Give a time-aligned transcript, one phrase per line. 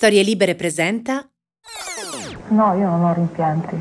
[0.00, 1.28] Storie Libere presenta
[2.48, 3.78] No, io non ho rimpianti.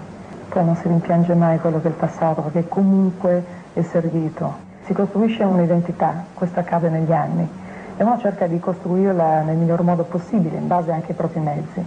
[0.50, 4.54] Poi non si rimpiange mai quello che è il passato, perché comunque è servito.
[4.84, 7.48] Si costruisce un'identità, questo accade negli anni,
[7.96, 11.82] e uno cerca di costruirla nel miglior modo possibile, in base anche ai propri mezzi.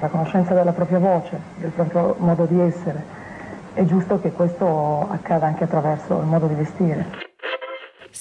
[0.00, 3.02] La conoscenza della propria voce, del proprio modo di essere.
[3.72, 7.27] È giusto che questo accada anche attraverso il modo di vestire.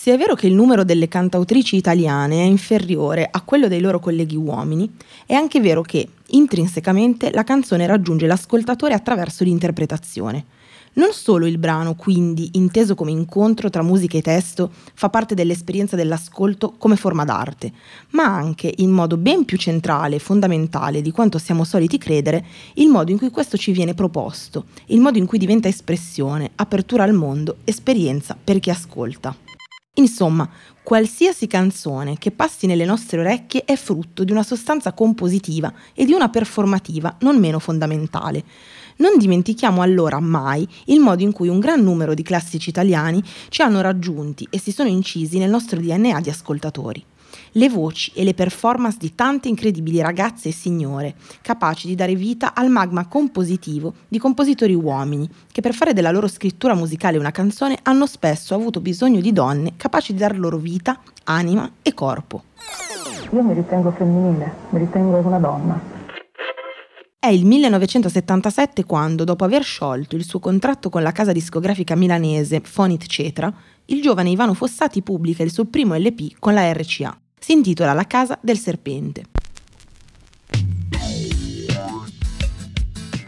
[0.07, 3.99] Se è vero che il numero delle cantautrici italiane è inferiore a quello dei loro
[3.99, 4.89] colleghi uomini,
[5.25, 10.45] è anche vero che, intrinsecamente, la canzone raggiunge l'ascoltatore attraverso l'interpretazione.
[10.93, 15.97] Non solo il brano, quindi, inteso come incontro tra musica e testo, fa parte dell'esperienza
[15.97, 17.73] dell'ascolto come forma d'arte,
[18.11, 22.87] ma anche, in modo ben più centrale e fondamentale di quanto siamo soliti credere, il
[22.87, 27.13] modo in cui questo ci viene proposto, il modo in cui diventa espressione, apertura al
[27.13, 29.46] mondo, esperienza per chi ascolta.
[29.99, 30.47] Insomma,
[30.83, 36.13] qualsiasi canzone che passi nelle nostre orecchie è frutto di una sostanza compositiva e di
[36.13, 38.43] una performativa non meno fondamentale.
[38.97, 43.63] Non dimentichiamo allora mai il modo in cui un gran numero di classici italiani ci
[43.63, 47.03] hanno raggiunti e si sono incisi nel nostro DNA di ascoltatori
[47.51, 52.53] le voci e le performance di tante incredibili ragazze e signore, capaci di dare vita
[52.53, 57.77] al magma compositivo di compositori uomini, che per fare della loro scrittura musicale una canzone
[57.83, 62.43] hanno spesso avuto bisogno di donne capaci di dar loro vita, anima e corpo.
[63.31, 65.95] Io mi ritengo femminile, mi ritengo una donna.
[67.19, 72.61] È il 1977 quando, dopo aver sciolto il suo contratto con la casa discografica milanese
[72.63, 73.51] Fonit Cetra,
[73.85, 77.19] il giovane Ivano Fossati pubblica il suo primo LP con la RCA.
[77.39, 79.23] Si intitola La casa del serpente.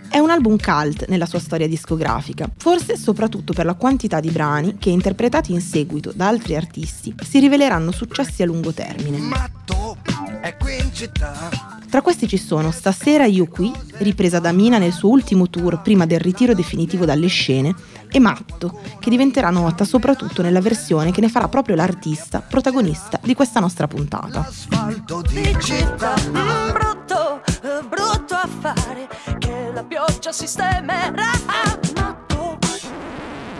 [0.09, 4.77] È un album cult nella sua storia discografica, forse soprattutto per la quantità di brani
[4.77, 9.17] che, interpretati in seguito da altri artisti, si riveleranno successi a lungo termine.
[9.19, 9.97] Matto
[10.41, 14.93] è qui in città tra questi ci sono Stasera io qui, ripresa da Mina nel
[14.93, 17.75] suo ultimo tour prima del ritiro definitivo dalle scene,
[18.11, 23.33] e Matto, che diventerà nota soprattutto nella versione che ne farà proprio l'artista protagonista di
[23.33, 24.39] questa nostra puntata.
[24.39, 27.41] L'asfalto di città, mm, brutto,
[27.89, 29.07] brutto affare,
[29.39, 31.31] che la pioggia sistemerà.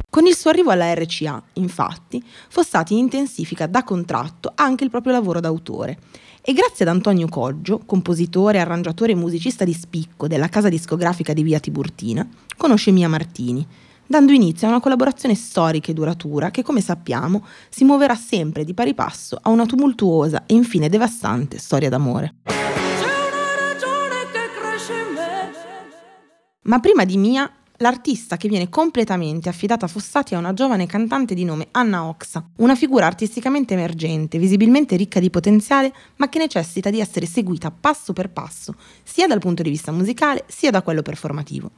[0.10, 5.40] Con il suo arrivo alla RCA, infatti, Fossati intensifica da contratto anche il proprio lavoro
[5.40, 5.98] d'autore
[6.42, 11.44] e grazie ad Antonio Coggio, compositore, arrangiatore e musicista di spicco della casa discografica di
[11.44, 12.28] Via Tiburtina,
[12.58, 13.66] conosce Mia Martini,
[14.08, 18.74] dando inizio a una collaborazione storica e duratura che, come sappiamo, si muoverà sempre di
[18.74, 22.36] pari passo a una tumultuosa e infine devastante storia d'amore.
[26.64, 31.34] Ma prima di Mia l'artista che viene completamente affidata a Fossati è una giovane cantante
[31.34, 36.90] di nome Anna Oxa, una figura artisticamente emergente, visibilmente ricca di potenziale, ma che necessita
[36.90, 41.02] di essere seguita passo per passo, sia dal punto di vista musicale sia da quello
[41.02, 41.72] performativo.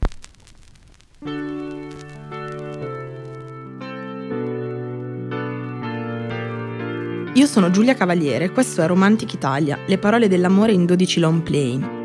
[7.34, 12.01] Io sono Giulia Cavaliere, questo è Romantic Italia, le parole dell'amore in 12 long plane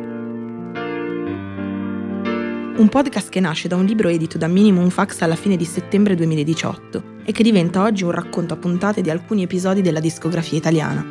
[2.78, 6.14] un podcast che nasce da un libro edito da Minimum Fax alla fine di settembre
[6.14, 11.04] 2018 e che diventa oggi un racconto a puntate di alcuni episodi della discografia italiana.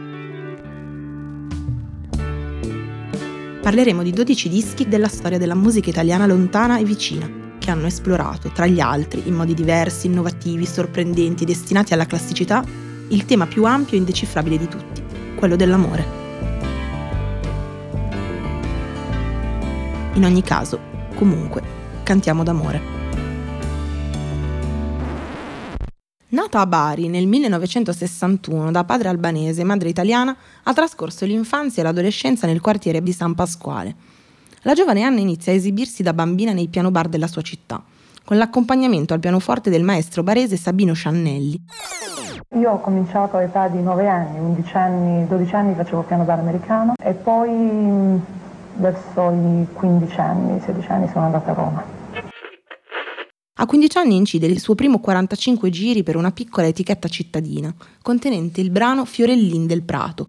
[3.60, 7.28] Parleremo di 12 dischi della storia della musica italiana lontana e vicina,
[7.58, 12.64] che hanno esplorato, tra gli altri, in modi diversi, innovativi, sorprendenti e destinati alla classicità,
[13.08, 15.02] il tema più ampio e indecifrabile di tutti,
[15.34, 16.24] quello dell'amore.
[20.12, 21.62] In ogni caso, Comunque,
[22.02, 22.78] cantiamo d'amore.
[26.28, 31.86] Nata a Bari nel 1961 da padre albanese e madre italiana, ha trascorso l'infanzia e
[31.86, 33.94] l'adolescenza nel quartiere di San Pasquale.
[34.60, 37.82] La giovane Anna inizia a esibirsi da bambina nei piano bar della sua città,
[38.22, 41.64] con l'accompagnamento al pianoforte del maestro barese Sabino Sciannelli.
[42.58, 46.92] Io ho cominciato all'età di 9 anni, 11 anni, 12 anni facevo piano bar americano
[47.02, 48.20] e poi
[48.76, 51.84] verso i 15 anni, 16 anni sono andata a Roma.
[53.58, 58.60] A 15 anni incide il suo primo 45 giri per una piccola etichetta cittadina, contenente
[58.60, 60.28] il brano Fiorellin del Prato.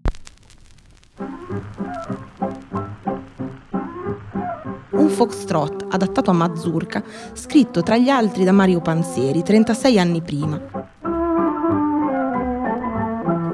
[4.92, 7.02] Un foxtrot adattato a mazurka,
[7.34, 10.60] scritto tra gli altri da Mario Panzeri 36 anni prima,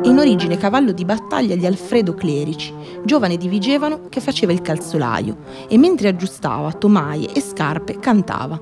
[0.05, 2.73] in origine cavallo di battaglia di Alfredo Clerici,
[3.05, 8.61] giovane di Vigevano che faceva il calzolaio e mentre aggiustava tomaie e scarpe cantava.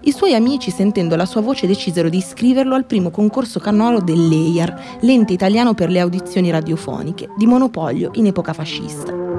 [0.00, 4.98] I suoi amici, sentendo la sua voce, decisero di iscriverlo al primo concorso canoro dell'EIAR,
[5.00, 9.37] l'ente italiano per le audizioni radiofoniche, di monopolio in epoca fascista.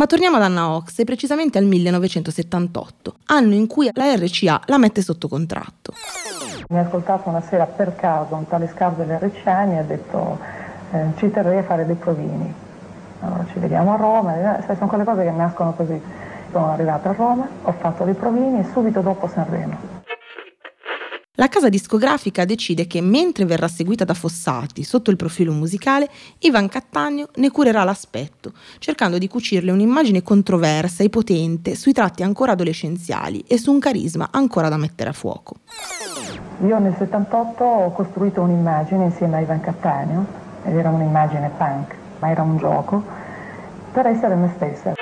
[0.00, 4.78] Ma torniamo ad Anna Ox e precisamente al 1978, anno in cui la RCA la
[4.78, 5.92] mette sotto contratto.
[6.70, 10.38] Mi ha ascoltato una sera per caso un tale scarpe dell'RCA e mi ha detto
[10.92, 12.50] eh, ci terrei a fare dei provini.
[13.20, 16.00] Allora ci vediamo a Roma, eh, sono quelle cose che nascono così.
[16.50, 19.99] Sono arrivata a Roma, ho fatto dei provini e subito dopo Sanremo.
[21.40, 26.06] La casa discografica decide che mentre verrà seguita da Fossati sotto il profilo musicale,
[26.40, 32.52] Ivan Cattaneo ne curerà l'aspetto, cercando di cucirle un'immagine controversa e potente sui tratti ancora
[32.52, 35.54] adolescenziali e su un carisma ancora da mettere a fuoco.
[36.66, 40.26] Io nel 78 ho costruito un'immagine insieme a Ivan Cattaneo,
[40.64, 43.02] ed era un'immagine punk, ma era un gioco,
[43.92, 44.92] per essere me stessa.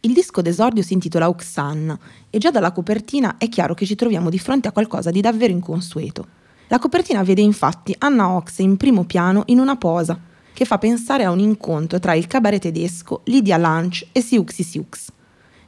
[0.00, 1.98] Il disco d'esordio si intitola Oxanna
[2.30, 5.52] e già dalla copertina è chiaro che ci troviamo di fronte a qualcosa di davvero
[5.52, 6.26] inconsueto.
[6.68, 10.16] La copertina vede infatti Anna Ox in primo piano in una posa,
[10.52, 15.08] che fa pensare a un incontro tra il cabaret tedesco Lydia Lunch e Siuxi Siux.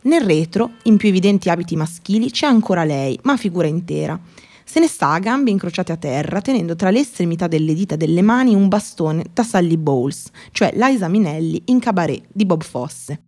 [0.03, 4.17] Nel retro, in più evidenti abiti maschili, c'è ancora lei, ma figura intera.
[4.63, 8.23] Se ne sta a gambe incrociate a terra, tenendo tra le estremità delle dita delle
[8.23, 13.23] mani un bastone da Sally Bowles, cioè Liza Minelli in cabaret di Bob Fosse.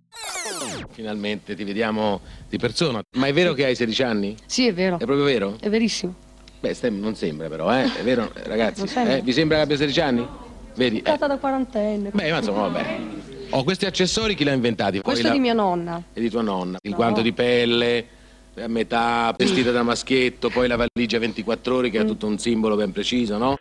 [0.91, 3.01] Finalmente ti vediamo di persona.
[3.17, 4.37] Ma è vero che hai 16 anni?
[4.47, 4.97] Sì, è vero.
[4.97, 5.57] È proprio vero?
[5.61, 6.15] È verissimo.
[6.61, 7.85] Beh, non sembra però, eh?
[7.93, 8.87] È vero, ragazzi?
[8.87, 9.17] Sembra.
[9.17, 9.21] Eh?
[9.23, 10.27] Vi sembra che abbia 16 anni?
[10.75, 10.99] Vedi?
[10.99, 11.01] Eh.
[11.01, 12.11] Stata da quarantenne.
[12.13, 12.99] Beh, ma insomma, vabbè.
[13.51, 15.01] Ho questi accessori chi li ha inventati?
[15.01, 16.03] Questo è la- di mia nonna.
[16.13, 16.79] E di tua nonna.
[16.83, 16.97] Il No.
[16.97, 18.07] guanto di pelle,
[18.57, 22.77] a metà vestita da maschietto, poi la valigia 24 ore che ha tutto un simbolo
[22.77, 23.59] ben preciso, no?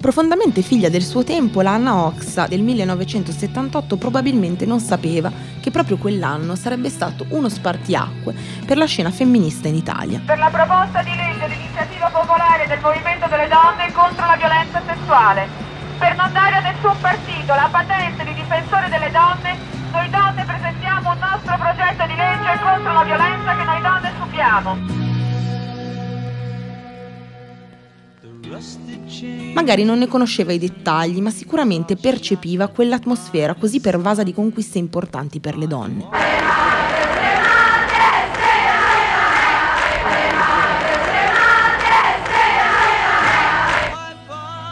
[0.00, 5.30] Profondamente figlia del suo tempo, la Anna Oxa del 1978 probabilmente non sapeva
[5.60, 10.22] che proprio quell'anno sarebbe stato uno spartiacque per la scena femminista in Italia.
[10.24, 15.46] per la proposta di legge d'iniziativa popolare del Movimento delle Donne contro la violenza sessuale.
[15.98, 19.52] Per non dare a nessun partito la patente di difensore delle donne,
[19.92, 24.99] noi donne presentiamo un nostro progetto di legge contro la violenza che noi donne subiamo.
[29.54, 35.40] Magari non ne conosceva i dettagli, ma sicuramente percepiva quell'atmosfera così pervasa di conquiste importanti
[35.40, 36.08] per le donne.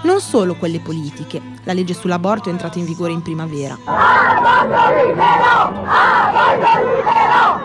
[0.05, 3.77] Non solo quelle politiche, la legge sull'aborto è entrata in vigore in primavera,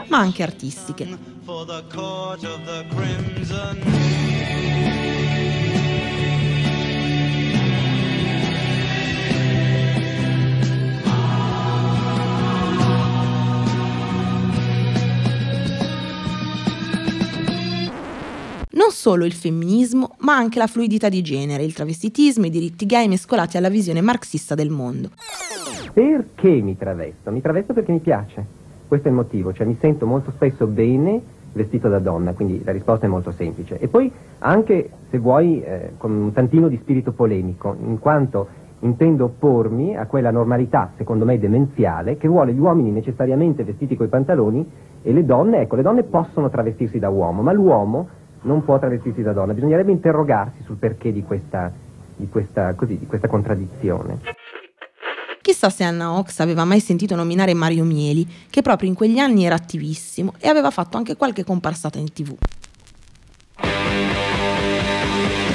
[0.08, 1.18] ma anche artistiche.
[19.03, 23.57] Solo il femminismo, ma anche la fluidità di genere, il travestitismo, i diritti gay mescolati
[23.57, 25.09] alla visione marxista del mondo.
[25.91, 27.29] Perché mi travesto?
[27.29, 28.45] Mi travesto perché mi piace.
[28.88, 31.21] Questo è il motivo, cioè mi sento molto spesso bene
[31.51, 33.77] vestito da donna, quindi la risposta è molto semplice.
[33.77, 34.09] E poi
[34.39, 38.47] anche, se vuoi, eh, con un tantino di spirito polemico, in quanto
[38.79, 44.07] intendo oppormi a quella normalità, secondo me demenziale, che vuole gli uomini necessariamente vestiti coi
[44.07, 44.65] pantaloni
[45.01, 49.22] e le donne, ecco, le donne possono travestirsi da uomo, ma l'uomo non può travestirsi
[49.22, 49.54] da donna.
[49.54, 51.72] Bisognerebbe interrogarsi sul perché di questa,
[52.16, 54.19] di questa, così, di questa contraddizione.
[55.41, 59.46] Chissà se Anna Ox aveva mai sentito nominare Mario Mieli, che proprio in quegli anni
[59.46, 62.34] era attivissimo e aveva fatto anche qualche comparsata in tv.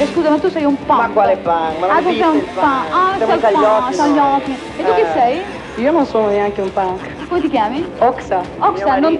[0.00, 1.00] Eh, scusa, ma tu sei un punk.
[1.00, 1.78] Ma quale punk?
[1.80, 2.58] Ma non ah, tu sei un punk.
[2.60, 3.96] Ah, sei punk, noi.
[3.96, 4.52] tagliocchi.
[4.76, 5.12] E tu chi Eh.
[5.12, 5.42] sei?
[5.82, 7.26] Io non sono neanche un punk.
[7.26, 7.84] Come ti chiami?
[7.98, 8.42] Oxa.
[8.58, 9.18] Oxa, non,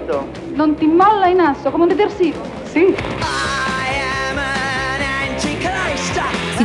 [0.53, 2.41] non ti molla in asso, come un detersivo.
[2.65, 2.95] Sì.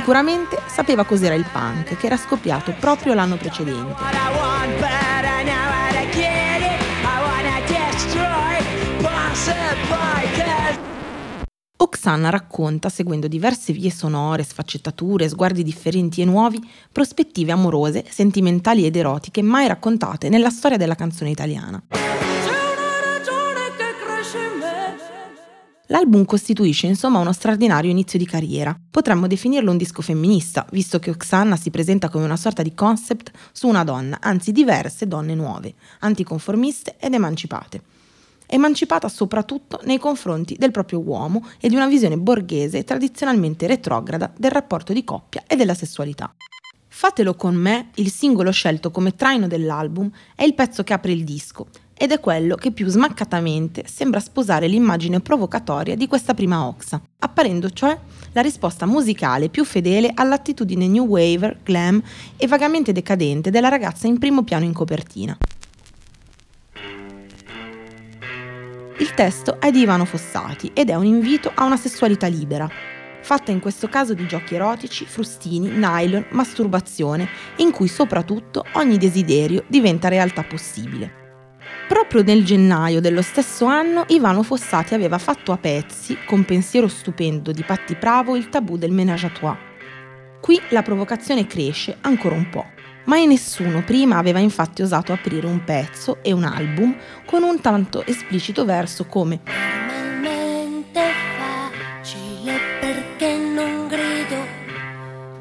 [0.05, 3.95] Sicuramente sapeva cos'era il punk, che era scoppiato proprio l'anno precedente.
[11.79, 16.61] Oksana racconta, seguendo diverse vie sonore, sfaccettature, sguardi differenti e nuovi,
[16.93, 21.83] prospettive amorose, sentimentali ed erotiche mai raccontate nella storia della canzone italiana.
[25.89, 28.75] L'album costituisce insomma uno straordinario inizio di carriera.
[28.91, 33.31] Potremmo definirlo un disco femminista, visto che Oksana si presenta come una sorta di concept
[33.53, 37.83] su una donna, anzi diverse donne nuove, anticonformiste ed emancipate.
[38.47, 44.53] Emancipata soprattutto nei confronti del proprio uomo e di una visione borghese tradizionalmente retrograda del
[44.53, 46.35] rapporto di coppia e della sessualità.
[46.89, 51.25] Fatelo con me, il singolo scelto come traino dell'album, è il pezzo che apre il
[51.25, 57.01] disco, ed è quello che più smaccatamente sembra sposare l'immagine provocatoria di questa prima Oxa,
[57.21, 57.99] apparendo cioè
[58.33, 62.03] la risposta musicale più fedele all'attitudine new wave, glam
[62.37, 65.37] e vagamente decadente della ragazza in primo piano in copertina.
[68.99, 72.69] Il testo è di Ivano Fossati ed è un invito a una sessualità libera,
[73.23, 79.65] fatta in questo caso di giochi erotici, frustini, nylon, masturbazione, in cui soprattutto ogni desiderio
[79.67, 81.24] diventa realtà possibile.
[81.87, 87.53] Proprio nel gennaio dello stesso anno Ivano Fossati aveva fatto a pezzi, con pensiero stupendo
[87.53, 89.57] di Patti Pravo, il tabù del ménage à trois.
[90.41, 92.65] Qui la provocazione cresce ancora un po'.
[93.05, 98.05] Mai nessuno prima aveva infatti osato aprire un pezzo e un album con un tanto
[98.07, 99.41] esplicito verso come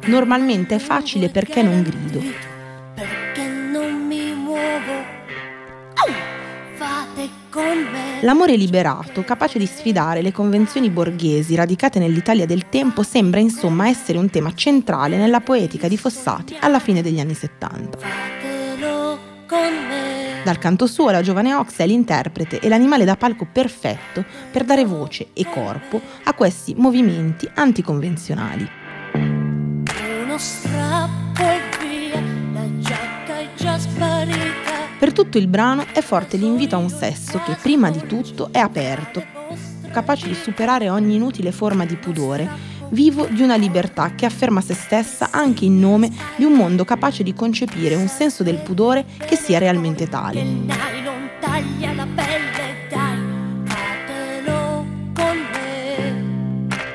[0.06, 2.53] Normalmente è facile perché non grido.
[8.24, 14.18] L'amore liberato, capace di sfidare le convenzioni borghesi radicate nell'Italia del tempo, sembra insomma essere
[14.18, 17.98] un tema centrale nella poetica di Fossati alla fine degli anni 70.
[17.98, 20.42] Fatelo con me.
[20.42, 24.86] Dal canto suo la giovane Ox è l'interprete e l'animale da palco perfetto per dare
[24.86, 28.70] voce e corpo a questi movimenti anticonvenzionali.
[30.24, 31.23] Uno strappo
[35.04, 38.60] Per tutto il brano è forte l'invito a un sesso che prima di tutto è
[38.60, 39.22] aperto,
[39.92, 42.50] capace di superare ogni inutile forma di pudore,
[42.92, 47.22] vivo di una libertà che afferma se stessa anche in nome di un mondo capace
[47.22, 50.42] di concepire un senso del pudore che sia realmente tale.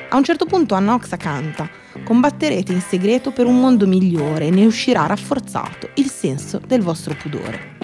[0.08, 1.68] A un certo punto Anna Oxa canta
[2.04, 7.14] Combatterete in segreto per un mondo migliore e ne uscirà rafforzato il senso del vostro
[7.14, 7.77] pudore.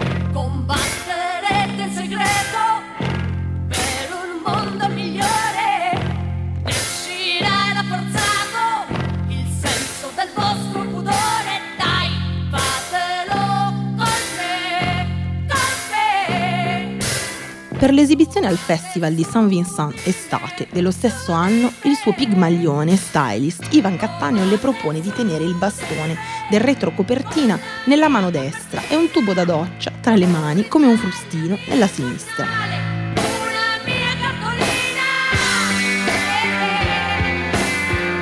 [17.85, 23.67] Per l'esibizione al Festival di Saint Vincent estate dello stesso anno, il suo pigmaglione stylist
[23.75, 26.17] Ivan Cattaneo le propone di tenere il bastone
[26.49, 30.97] del retrocopertina nella mano destra e un tubo da doccia tra le mani come un
[30.97, 32.47] frustino nella sinistra.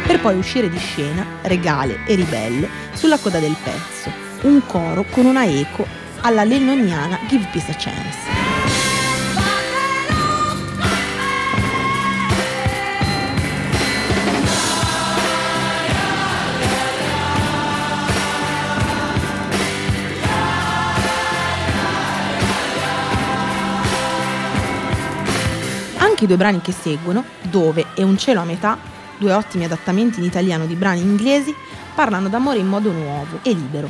[0.05, 5.25] Per poi uscire di scena, regale e ribelle, sulla coda del pezzo, un coro con
[5.25, 5.88] una eco
[6.20, 8.43] alla lennoniana Give Peace a Chance.
[26.24, 28.77] Anche i due brani che seguono, Dove e Un cielo a metà,
[29.18, 31.53] due ottimi adattamenti in italiano di brani inglesi,
[31.94, 33.89] parlano d'amore in modo nuovo e libero.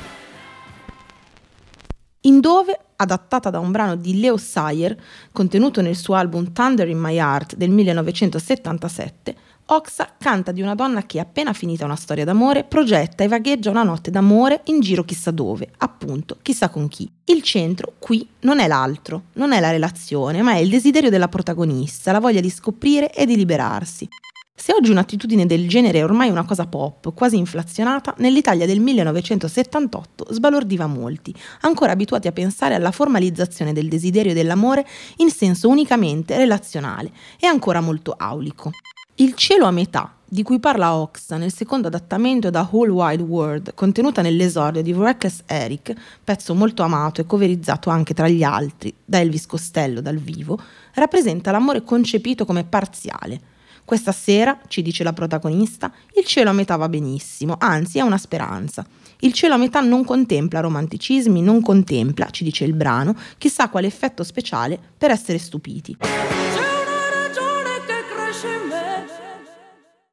[2.22, 4.98] In Dove, adattata da un brano di Leo Sayer,
[5.32, 9.36] contenuto nel suo album Thunder in My Heart del 1977,
[9.76, 13.82] Oxa canta di una donna che, appena finita una storia d'amore, progetta e vagheggia una
[13.82, 17.12] notte d'amore in giro chissà dove, appunto, chissà con chi.
[17.26, 21.28] Il centro, qui, non è l'altro, non è la relazione, ma è il desiderio della
[21.28, 24.08] protagonista, la voglia di scoprire e di liberarsi.
[24.56, 30.28] Se oggi un'attitudine del genere è ormai una cosa pop, quasi inflazionata, nell'Italia del 1978
[30.30, 34.86] sbalordiva molti, ancora abituati a pensare alla formalizzazione del desiderio dell'amore
[35.18, 38.70] in senso unicamente relazionale e ancora molto aulico.
[39.18, 43.76] Il cielo a metà, di cui parla Oxa nel secondo adattamento da Whole Wide World,
[43.76, 45.94] contenuta nell'esordio di Reckless Eric,
[46.24, 50.60] pezzo molto amato e coverizzato anche tra gli altri da Elvis Costello dal vivo,
[50.96, 53.40] rappresenta l'amore concepito come parziale.
[53.86, 58.18] Questa sera, ci dice la protagonista, il cielo a metà va benissimo, anzi è una
[58.18, 58.84] speranza.
[59.20, 63.86] Il cielo a metà non contempla romanticismi, non contempla, ci dice il brano, chissà quale
[63.86, 65.98] effetto speciale per essere stupiti.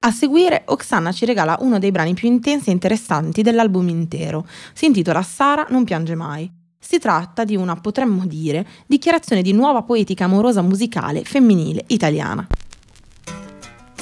[0.02, 4.46] A seguire, Oksana ci regala uno dei brani più intensi e interessanti dell'album intero.
[4.72, 6.50] Si intitola Sara non piange mai.
[6.78, 12.46] Si tratta di una, potremmo dire, dichiarazione di nuova poetica amorosa musicale femminile italiana.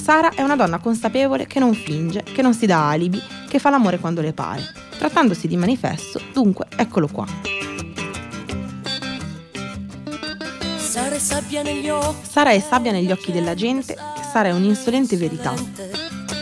[0.00, 3.71] Sara è una donna consapevole che non finge, che non si dà alibi, che fa
[3.71, 4.62] l'amore quando le pare.
[4.97, 7.26] Trattandosi di manifesto, dunque, eccolo qua.
[10.76, 11.62] Sara è sabbia
[12.93, 13.33] negli occhi.
[13.33, 13.97] Della gente,
[14.38, 15.52] Sara è un'insolente verità.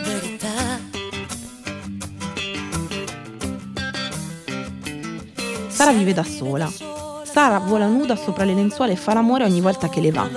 [0.05, 0.79] Verità.
[5.69, 6.71] Sara vive da sola.
[7.25, 10.29] Sara vola nuda sopra le lenzuola e fa l'amore ogni volta che le va.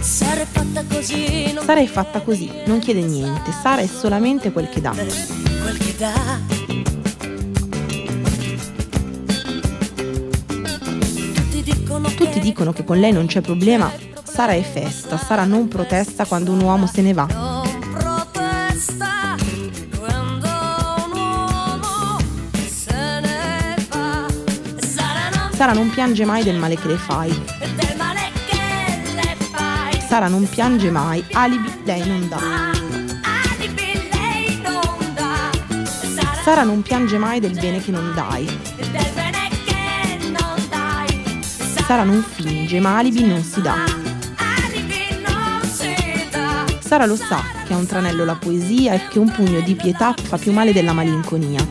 [0.00, 4.90] Sara è fatta così, non chiede niente, Sara è solamente quel che dà.
[4.90, 6.59] quel che dà.
[12.50, 13.92] Dicono che con lei non c'è problema,
[14.24, 17.28] Sara è festa, Sara non protesta quando un uomo se ne va.
[25.52, 27.30] Sara non piange mai del male che le fai.
[30.08, 32.38] Sara non piange mai, alibi lei non dà.
[36.14, 38.48] Sara Sara non piange mai del bene che non dai,
[41.90, 43.74] Sara non finge, ma alibi non si dà.
[46.78, 50.14] Sara lo sa che ha un tranello la poesia e che un pugno di pietà
[50.16, 51.66] fa più male della malinconia.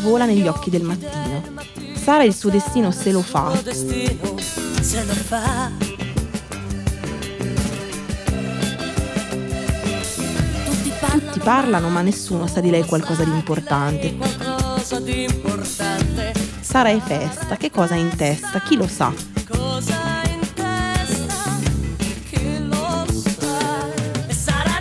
[0.00, 1.42] Vola negli occhi del mattino.
[1.94, 3.50] Sara il suo destino se lo fa.
[11.10, 14.16] Tutti parlano ma nessuno sa di lei qualcosa di importante.
[16.60, 18.60] Sara è festa, che cosa ha in testa?
[18.60, 19.12] Chi lo sa?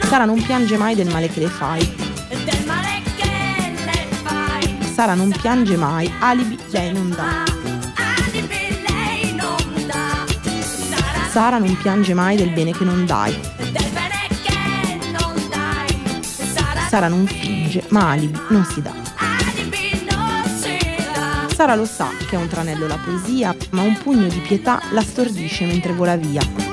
[0.07, 2.08] Sara non piange mai del male che le fai.
[4.99, 7.45] Sara non piange mai, alibi lei non dà.
[11.29, 13.33] Sara non piange mai del bene che non dai.
[16.89, 18.91] Sara non finge, ma alibi non si dà.
[21.47, 25.01] Sara lo sa che ha un tranello la poesia, ma un pugno di pietà la
[25.01, 26.68] stordisce mentre vola via.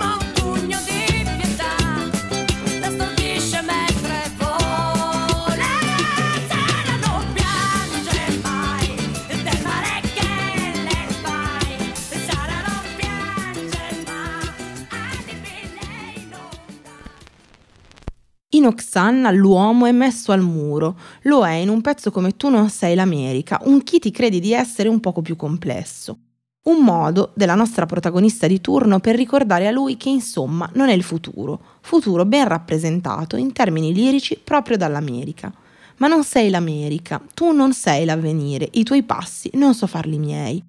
[18.67, 22.69] In Oxanna l'uomo è messo al muro, lo è in un pezzo come Tu non
[22.69, 26.19] sei l'America, un chi ti credi di essere un poco più complesso.
[26.65, 30.95] Un modo della nostra protagonista di turno per ricordare a lui che insomma non è
[30.95, 35.53] il futuro, futuro ben rappresentato in termini lirici proprio dall'America.
[35.99, 40.61] Ma non sei l'America, tu non sei l'avvenire, i tuoi passi non so farli miei.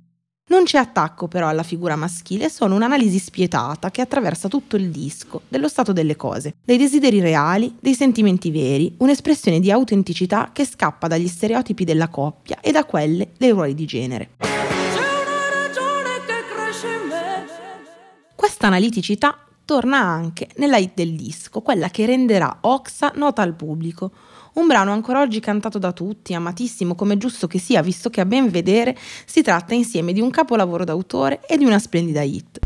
[0.49, 5.41] Non c'è attacco però alla figura maschile, sono un'analisi spietata che attraversa tutto il disco,
[5.49, 11.07] dello stato delle cose, dei desideri reali, dei sentimenti veri, un'espressione di autenticità che scappa
[11.07, 14.29] dagli stereotipi della coppia e da quelle dei ruoli di genere.
[18.33, 24.11] Questa analiticità torna anche nella hit del disco, quella che renderà Oxa nota al pubblico.
[24.57, 28.25] Un brano ancora oggi cantato da tutti, amatissimo come giusto che sia, visto che a
[28.25, 32.59] ben vedere si tratta insieme di un capolavoro d'autore e di una splendida hit.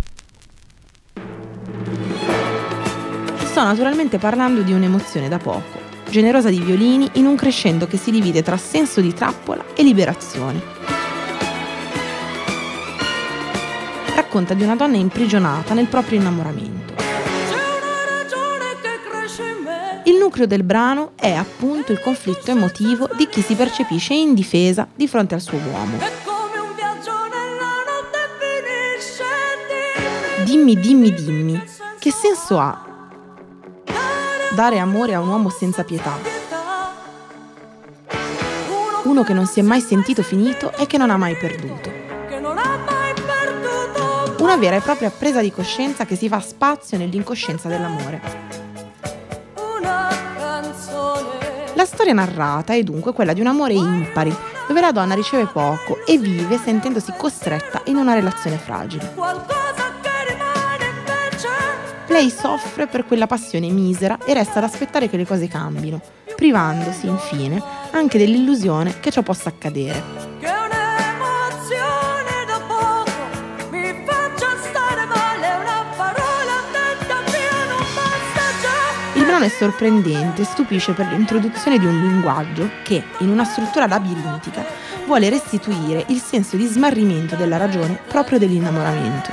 [3.43, 8.09] Sto naturalmente parlando di un'emozione da poco, generosa di violini in un crescendo che si
[8.09, 10.61] divide tra senso di trappola e liberazione.
[14.15, 16.70] Racconta di una donna imprigionata nel proprio innamoramento.
[20.21, 25.33] Nucleo del brano è appunto il conflitto emotivo di chi si percepisce indifesa di fronte
[25.33, 25.97] al suo uomo.
[30.43, 31.63] Dimmi, dimmi, dimmi,
[31.97, 32.85] che senso ha
[34.53, 36.15] dare amore a un uomo senza pietà?
[39.03, 41.91] Uno che non si è mai sentito finito e che non ha mai perduto.
[42.29, 46.39] che non ha mai perduto Una vera e propria presa di coscienza che si fa
[46.39, 48.60] spazio nell'incoscienza dell'amore.
[51.81, 54.31] La storia narrata è dunque quella di un amore impari,
[54.67, 59.15] dove la donna riceve poco e vive sentendosi costretta in una relazione fragile.
[62.07, 65.99] Lei soffre per quella passione misera e resta ad aspettare che le cose cambino,
[66.35, 70.30] privandosi infine anche dell'illusione che ciò possa accadere.
[79.41, 84.63] Brano è sorprendente e stupisce per l'introduzione di un linguaggio che, in una struttura labirintica,
[85.05, 89.31] vuole restituire il senso di smarrimento della ragione proprio dell'innamoramento.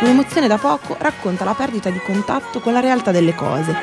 [0.00, 3.74] Un'emozione da poco racconta la perdita di contatto con la realtà delle cose.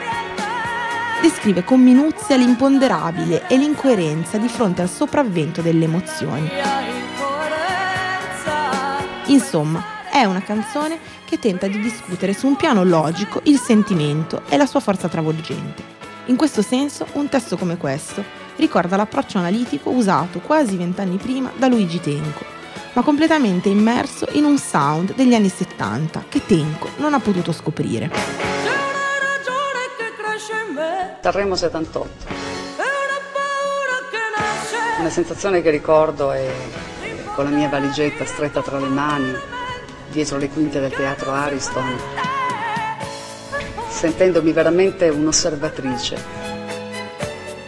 [1.21, 6.49] Descrive con minuzia l'imponderabile e l'incoerenza di fronte al sopravvento delle emozioni.
[9.25, 14.57] Insomma, è una canzone che tenta di discutere su un piano logico il sentimento e
[14.57, 15.83] la sua forza travolgente.
[16.25, 18.23] In questo senso, un testo come questo
[18.55, 22.43] ricorda l'approccio analitico usato quasi vent'anni prima da Luigi Tenco,
[22.93, 28.09] ma completamente immerso in un sound degli anni 70 che Tenco non ha potuto scoprire.
[31.21, 32.35] Sanremo 78.
[34.99, 36.51] Una sensazione che ricordo è
[37.35, 39.31] con la mia valigetta stretta tra le mani,
[40.09, 41.97] dietro le quinte del teatro Ariston,
[43.89, 46.15] sentendomi veramente un'osservatrice.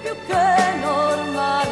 [0.02, 1.70] più che normale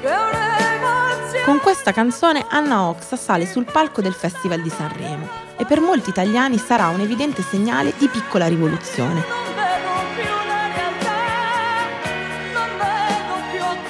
[0.00, 5.64] che un'emozione Con questa canzone Anna Oxa sale sul palco del Festival di Sanremo e
[5.64, 9.50] per molti italiani sarà un evidente segnale di piccola rivoluzione.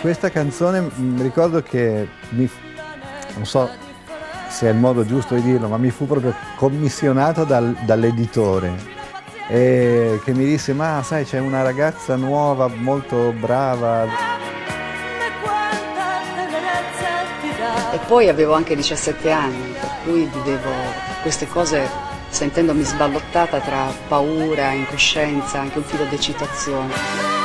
[0.01, 2.51] Questa canzone mh, ricordo che mi,
[3.35, 3.71] non so
[4.53, 9.01] se è il modo giusto di dirlo, ma mi fu proprio commissionato dal- dall'editore
[9.49, 14.07] che mi disse ma sai c'è una ragazza nuova molto brava
[17.93, 20.71] E poi avevo anche 17 anni, per cui vivevo
[21.21, 21.87] queste cose
[22.31, 27.42] sentendomi sballottata tra paura, incoscienza, anche un filo di eccitazione.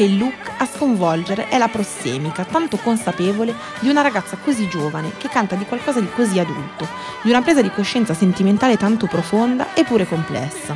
[0.00, 5.12] Che il look a sconvolgere è la prossemica, tanto consapevole, di una ragazza così giovane
[5.18, 6.88] che canta di qualcosa di così adulto,
[7.20, 10.74] di una presa di coscienza sentimentale tanto profonda eppure complessa.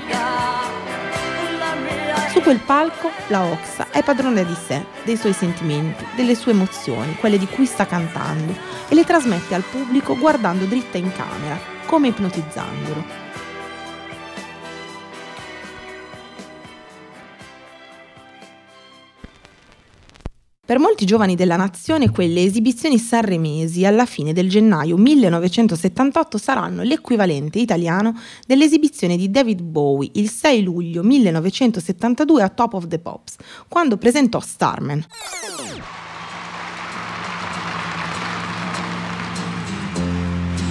[2.32, 7.16] Su quel palco la Oxa è padrona di sé, dei suoi sentimenti, delle sue emozioni,
[7.16, 8.54] quelle di cui sta cantando,
[8.88, 13.32] e le trasmette al pubblico guardando dritta in camera, come ipnotizzandolo.
[20.74, 27.60] Per molti giovani della nazione quelle esibizioni sanremesi alla fine del gennaio 1978 saranno l'equivalente
[27.60, 33.36] italiano dell'esibizione di David Bowie il 6 luglio 1972 a Top of the Pops,
[33.68, 35.06] quando presentò Starman.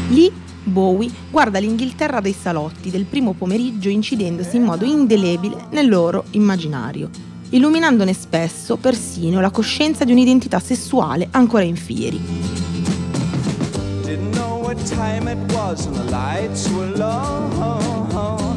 [0.10, 0.30] Lì
[0.64, 7.10] Bowie guarda l'Inghilterra dei salotti del primo pomeriggio incidendosi in modo indelebile nel loro immaginario,
[7.54, 12.22] illuminandone spesso persino la coscienza di un'identità sessuale ancora in fieri.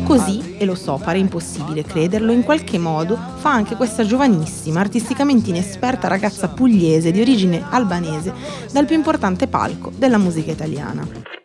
[0.05, 5.51] Così, e lo so, pare impossibile crederlo, in qualche modo fa anche questa giovanissima, artisticamente
[5.51, 8.33] inesperta ragazza pugliese di origine albanese
[8.73, 11.36] dal più importante palco della musica italiana.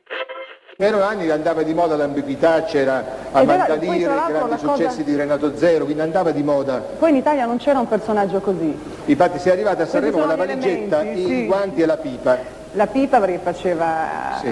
[0.84, 5.04] Erano anni che andava di moda l'ambiguità, c'era Amanda tra i grandi la cosa- successi
[5.04, 6.78] di Renato Zero, quindi andava di moda.
[6.80, 8.76] Poi in Italia non c'era un personaggio così.
[9.06, 12.38] Infatti sei arrivata a Sanremo con la valigetta, i guanti e la pipa.
[12.72, 14.52] La pipa perché faceva Sì.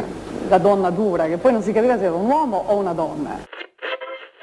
[0.50, 3.48] la donna dura, che poi non si capiva se era un uomo o una donna.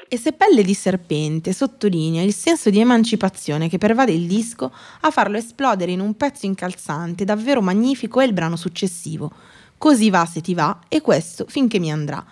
[0.09, 4.71] E se Pelle di Serpente sottolinea il senso di emancipazione che pervade il disco,
[5.01, 9.31] a farlo esplodere in un pezzo incalzante davvero magnifico è il brano successivo,
[9.77, 12.23] Così va se ti va e questo finché mi andrà,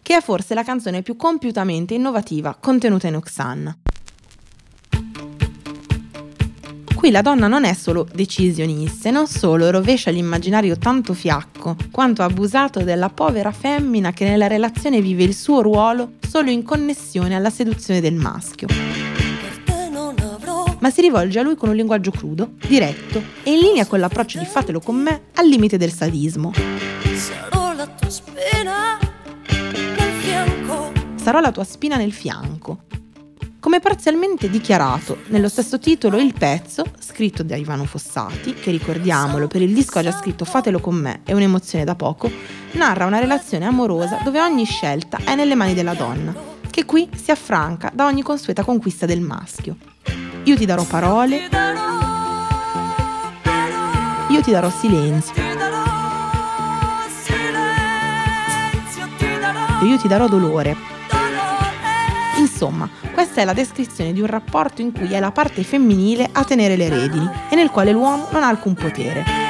[0.00, 3.76] che è forse la canzone più compiutamente innovativa contenuta in Oxanna.
[6.94, 12.22] Qui la donna non è solo decisionista e non solo rovescia l'immaginario tanto fiacco, quanto
[12.22, 17.50] abusato della povera femmina che nella relazione vive il suo ruolo solo in connessione alla
[17.50, 18.68] seduzione del maschio.
[20.78, 24.38] Ma si rivolge a lui con un linguaggio crudo, diretto e in linea con l'approccio
[24.38, 26.52] di fatelo con me al limite del sadismo.
[27.16, 32.82] Sarò la tua spina nel fianco Sarò la tua spina nel fianco.
[33.60, 39.62] Come parzialmente dichiarato nello stesso titolo, il pezzo, scritto da Ivano Fossati, che ricordiamolo per
[39.62, 42.30] il disco ha già scritto Fatelo con me e un'emozione da poco,
[42.72, 46.34] narra una relazione amorosa dove ogni scelta è nelle mani della donna,
[46.68, 49.76] che qui si affranca da ogni consueta conquista del maschio.
[50.42, 51.48] Io ti darò parole,
[54.28, 55.83] io ti darò silenzio,
[59.84, 60.76] sangue, io ti darò dolore.
[62.38, 66.44] Insomma, questa è la descrizione di un rapporto in cui è la parte femminile a
[66.44, 69.42] tenere le redini e nel quale l'uomo non ha alcun potere.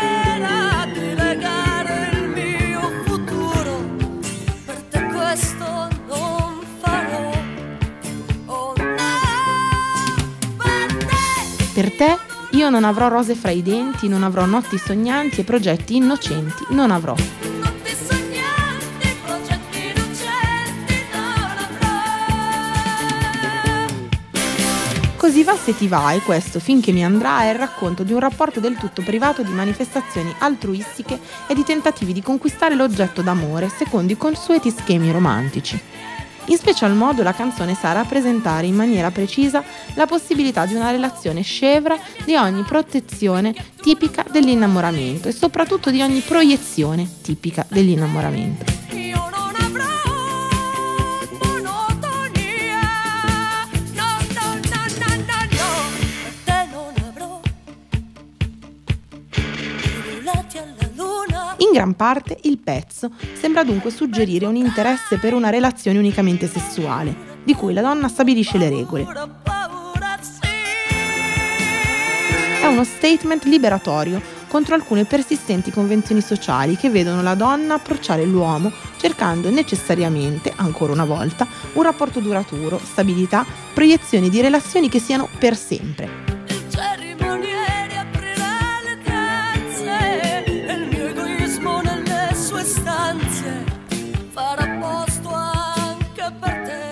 [11.73, 12.16] Per te
[12.53, 16.92] io non avrò rose fra i denti, non avrò notti sognanti e progetti innocenti, non
[16.92, 17.14] avrò.
[25.24, 28.18] Così va se ti va e questo finché mi andrà è il racconto di un
[28.18, 34.12] rapporto del tutto privato di manifestazioni altruistiche e di tentativi di conquistare l'oggetto d'amore secondo
[34.12, 35.80] i consueti schemi romantici.
[36.48, 41.40] In special modo la canzone sa rappresentare in maniera precisa la possibilità di una relazione
[41.40, 48.73] scevra di ogni protezione tipica dell'innamoramento e soprattutto di ogni proiezione tipica dell'innamoramento.
[61.74, 67.52] Gran parte il pezzo sembra dunque suggerire un interesse per una relazione unicamente sessuale, di
[67.52, 69.04] cui la donna stabilisce le regole.
[72.62, 78.70] È uno statement liberatorio contro alcune persistenti convenzioni sociali che vedono la donna approcciare l'uomo
[78.98, 85.56] cercando necessariamente, ancora una volta, un rapporto duraturo, stabilità, proiezioni di relazioni che siano per
[85.56, 86.34] sempre.
[93.44, 93.64] Stanze
[94.30, 96.83] farà posto anche per te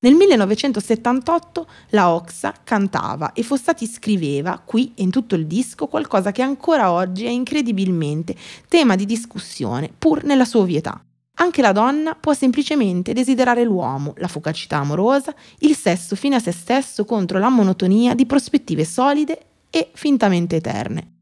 [0.00, 6.30] Nel 1978 la Oxa cantava e Fossati scriveva, qui e in tutto il disco, qualcosa
[6.30, 8.36] che ancora oggi è incredibilmente
[8.68, 11.02] tema di discussione, pur nella sua ovvietà.
[11.40, 16.50] Anche la donna può semplicemente desiderare l'uomo, la focacità amorosa, il sesso fine a se
[16.52, 21.17] stesso contro la monotonia di prospettive solide e fintamente eterne.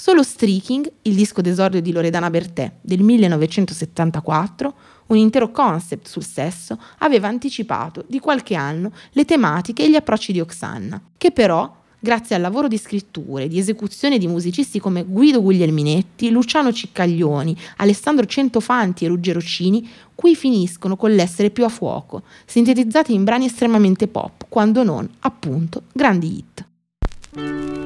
[0.00, 4.74] Solo Streaking, il disco d'esordio di Loredana Bertè del 1974,
[5.08, 10.32] un intero concept sul sesso, aveva anticipato di qualche anno le tematiche e gli approcci
[10.32, 15.04] di Oxanna, che però, grazie al lavoro di scrittura e di esecuzione di musicisti come
[15.04, 21.68] Guido Guglielminetti, Luciano Ciccaglioni, Alessandro Centofanti e Ruggero Cini, qui finiscono con l'essere più a
[21.68, 27.79] fuoco, sintetizzati in brani estremamente pop, quando non, appunto, grandi hit.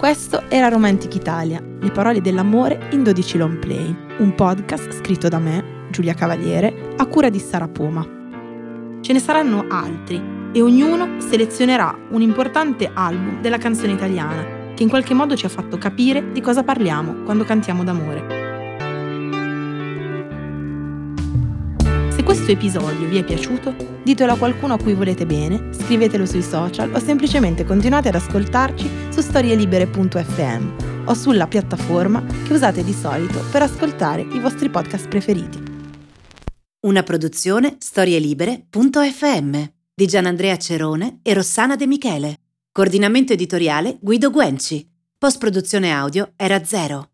[0.00, 5.38] Questo era Romantic Italia, le parole dell'amore in 12 long play, un podcast scritto da
[5.38, 8.00] me, Giulia Cavaliere, a cura di Sara Poma.
[9.02, 10.18] Ce ne saranno altri
[10.52, 15.50] e ognuno selezionerà un importante album della canzone italiana che in qualche modo ci ha
[15.50, 18.39] fatto capire di cosa parliamo quando cantiamo d'amore.
[22.30, 26.94] Questo episodio vi è piaciuto, ditelo a qualcuno a cui volete bene, scrivetelo sui social
[26.94, 33.62] o semplicemente continuate ad ascoltarci su storielibere.fm o sulla piattaforma che usate di solito per
[33.62, 35.60] ascoltare i vostri podcast preferiti.
[36.86, 39.62] Una produzione storielibere.fm
[39.92, 42.36] di Gianandrea Cerone e Rossana De Michele.
[42.70, 44.88] Coordinamento editoriale Guido Guenci.
[45.18, 47.08] Post produzione audio era zero.